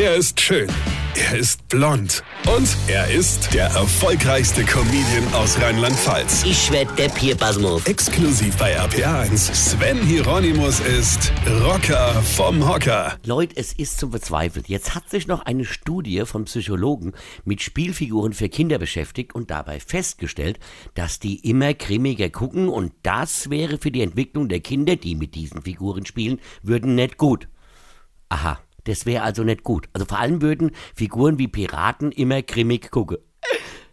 Er 0.00 0.14
ist 0.14 0.40
schön. 0.40 0.68
Er 1.16 1.36
ist 1.36 1.66
blond. 1.66 2.22
Und 2.46 2.68
er 2.86 3.10
ist 3.10 3.52
der 3.52 3.64
erfolgreichste 3.64 4.62
Comedian 4.62 5.26
aus 5.34 5.60
Rheinland-Pfalz. 5.60 6.44
Ich 6.44 6.70
werd 6.70 6.96
der 6.96 7.08
Pierpasmus. 7.08 7.84
Exklusiv 7.84 8.56
bei 8.58 8.78
RPA1. 8.78 9.52
Sven 9.52 10.00
Hieronymus 10.00 10.78
ist 10.78 11.32
Rocker 11.64 12.12
vom 12.22 12.64
Hocker. 12.68 13.18
Leute, 13.26 13.56
es 13.56 13.72
ist 13.72 13.98
zum 13.98 14.12
Verzweifeln. 14.12 14.64
Jetzt 14.68 14.94
hat 14.94 15.10
sich 15.10 15.26
noch 15.26 15.44
eine 15.46 15.64
Studie 15.64 16.22
von 16.26 16.44
Psychologen 16.44 17.12
mit 17.44 17.60
Spielfiguren 17.60 18.34
für 18.34 18.48
Kinder 18.48 18.78
beschäftigt 18.78 19.34
und 19.34 19.50
dabei 19.50 19.80
festgestellt, 19.80 20.60
dass 20.94 21.18
die 21.18 21.40
immer 21.40 21.74
grimmiger 21.74 22.30
gucken 22.30 22.68
und 22.68 22.92
das 23.02 23.50
wäre 23.50 23.78
für 23.78 23.90
die 23.90 24.02
Entwicklung 24.02 24.48
der 24.48 24.60
Kinder, 24.60 24.94
die 24.94 25.16
mit 25.16 25.34
diesen 25.34 25.62
Figuren 25.62 26.06
spielen, 26.06 26.40
würden 26.62 26.94
nicht 26.94 27.16
gut. 27.16 27.48
Aha. 28.28 28.60
Das 28.84 29.06
wäre 29.06 29.22
also 29.22 29.44
nicht 29.44 29.62
gut. 29.62 29.88
Also 29.92 30.06
vor 30.06 30.18
allem 30.18 30.42
würden 30.42 30.70
Figuren 30.94 31.38
wie 31.38 31.48
Piraten 31.48 32.12
immer 32.12 32.42
grimmig 32.42 32.90
gucken. 32.90 33.18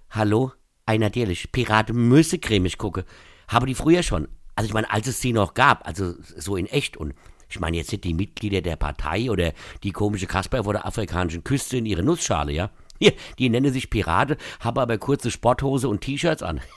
Hallo? 0.10 0.52
Ei, 0.86 0.98
natürlich. 0.98 1.52
Piraten 1.52 2.08
müssen 2.08 2.40
grimmig 2.40 2.78
gucken. 2.78 3.04
Habe 3.48 3.66
die 3.66 3.76
früher 3.76 4.04
schon. 4.04 4.28
Also 4.56 4.68
ich 4.68 4.74
meine, 4.74 4.90
als 4.90 5.08
es 5.08 5.20
sie 5.20 5.34
noch 5.34 5.54
gab, 5.54 5.86
also 5.86 6.14
so 6.20 6.56
in 6.56 6.68
echt. 6.68 6.96
Und 6.98 7.14
ich 7.50 7.60
meine 7.60 7.78
jetzt 7.78 7.92
nicht 7.92 8.04
die 8.04 8.14
Mitglieder 8.14 8.62
der 8.62 8.76
Partei 8.76 9.30
oder 9.30 9.54
die 9.84 9.92
komische 9.92 10.28
Kasper 10.28 10.64
vor 10.64 10.74
der 10.74 10.86
afrikanischen 10.86 11.44
Küste 11.44 11.78
in 11.78 11.86
ihre 11.86 12.04
Nussschale, 12.04 12.52
ja? 12.52 12.70
Hier, 12.98 13.14
die 13.38 13.50
nennen 13.50 13.74
sich 13.74 13.90
Pirate, 13.90 14.38
haben 14.62 14.80
aber 14.80 14.98
kurze 14.98 15.30
Sporthose 15.30 15.90
und 15.90 16.02
T-Shirts 16.02 16.44
an. 16.44 16.62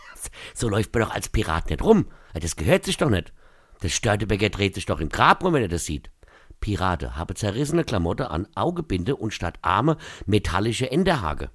So 0.53 0.69
läuft 0.69 0.93
man 0.93 1.05
doch 1.05 1.15
als 1.15 1.29
Pirat 1.29 1.71
nicht 1.71 1.81
rum. 1.81 2.07
Das 2.35 2.57
gehört 2.57 2.85
sich 2.85 2.97
doch 2.97 3.09
nicht. 3.09 3.33
Der 3.83 3.89
Störtebäcker 3.89 4.49
dreht 4.49 4.75
sich 4.75 4.85
doch 4.85 4.99
im 4.99 5.11
Grab 5.11 5.45
rum, 5.45 5.53
wenn 5.53 5.63
er 5.63 5.69
das 5.69 5.85
sieht. 5.85 6.11
Pirate 6.61 7.17
habe 7.17 7.35
zerrissene 7.35 7.85
Klamotte 7.85 8.31
an, 8.31 8.49
Augebinde 8.55 9.17
und 9.17 9.33
statt 9.33 9.59
Arme 9.63 9.97
metallische 10.27 10.91
Enderhage. 10.91 11.51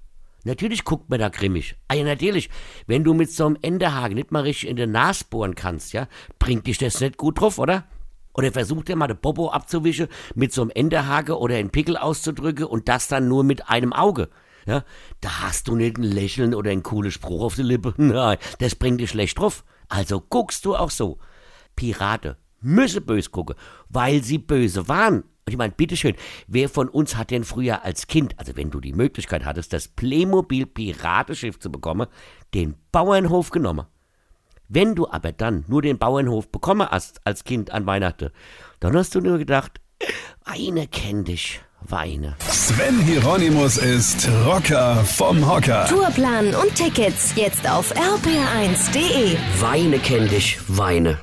Natürlich 0.46 0.84
guckt 0.84 1.10
man 1.10 1.20
da 1.20 1.30
grimmig. 1.30 1.78
Ah 1.88 1.95
ja, 1.95 2.04
natürlich. 2.04 2.50
Wenn 2.86 3.04
du 3.04 3.14
mit 3.14 3.32
so 3.32 3.45
einem 3.45 3.58
Enderhaken 3.62 4.16
nicht 4.16 4.32
mal 4.32 4.44
richtig 4.44 4.70
in 4.70 4.76
den 4.76 4.92
Nas 4.92 5.23
bohren 5.23 5.56
kannst, 5.56 5.94
ja, 5.94 6.08
bringt 6.38 6.68
dich 6.68 6.78
das 6.78 7.00
nicht 7.00 7.18
gut 7.18 7.40
drauf, 7.40 7.60
oder? 7.60 7.86
Oder 8.34 8.52
versucht 8.52 8.90
er 8.90 8.95
mal 8.95 9.08
den 9.08 9.18
Popo 9.18 9.50
abzuwischen 9.50 10.08
mit 10.36 10.52
so 10.52 10.62
einem 10.64 10.72
Enderhake 10.72 11.38
oder 11.38 11.56
einen 11.56 11.70
Pickel 11.70 11.98
auszudrücken 11.98 12.66
und 12.66 12.90
das 12.90 13.08
dann 13.08 13.28
nur 13.28 13.44
mit 13.44 13.70
einem 13.70 13.94
Auge. 13.94 14.30
Ja, 14.66 14.84
da 15.22 15.42
hast 15.42 15.67
du 15.67 15.76
nicht 15.76 15.98
ein 15.98 16.04
Lächeln 16.04 16.54
oder 16.54 16.72
einen 16.72 16.84
coolen 16.84 17.12
Spruch 17.12 17.44
auf 17.44 17.56
die 17.56 17.64
Lippe. 17.64 17.94
Nein, 17.98 18.38
das 18.60 18.76
bringt 18.76 19.02
dich 19.02 19.12
schlecht 19.12 19.40
drauf. 19.40 19.64
Also 19.88 20.22
guckst 20.22 20.66
du 20.66 20.76
auch 20.76 20.90
so. 20.90 21.20
Pirate, 21.76 22.38
müssen 22.64 23.06
böse 23.06 23.30
gucken, 23.30 23.56
weil 23.89 24.23
sie 24.23 24.39
böse 24.39 24.88
waren. 24.88 25.23
Und 25.45 25.52
ich 25.52 25.58
meine, 25.58 25.73
bitteschön, 25.73 26.16
wer 26.47 26.70
von 26.70 26.88
uns 26.88 27.17
hat 27.17 27.31
denn 27.31 27.44
früher 27.44 27.83
als 27.83 28.08
Kind, 28.08 28.39
also 28.39 28.55
wenn 28.55 28.72
du 28.72 28.80
die 28.80 28.94
Möglichkeit 28.94 29.44
hattest, 29.45 29.73
das 29.73 29.89
Playmobil 29.89 30.66
Piratenschiff 30.66 31.59
zu 31.59 31.72
bekommen, 31.72 32.08
den 32.53 32.75
Bauernhof 32.92 33.50
genommen? 33.50 33.86
Wenn 34.70 34.95
du 34.95 35.08
aber 35.09 35.33
dann 35.33 35.66
nur 35.67 35.81
den 35.81 35.97
Bauernhof 35.97 36.50
bekommen 36.50 36.88
hast 36.89 37.22
als 37.28 37.44
Kind 37.44 37.72
an 37.72 37.86
Weihnachten, 37.86 38.30
dann 38.80 38.95
hast 38.95 39.14
du 39.14 39.20
nur 39.20 39.38
gedacht, 39.38 39.81
Weine 40.45 40.88
kenn 40.88 41.23
dich, 41.23 41.61
Weine. 41.81 42.36
Sven 42.39 43.00
Hieronymus 43.02 43.77
ist 43.77 44.27
Rocker 44.45 45.03
vom 45.03 45.48
Hocker. 45.48 45.86
Tourplan 45.88 46.55
und 46.55 46.73
Tickets 46.75 47.33
jetzt 47.36 47.70
auf 47.70 47.94
rpr1.de. 47.95 49.38
Weine 49.59 50.00
kenn 50.00 50.27
dich, 50.30 50.58
Weine. 50.67 51.20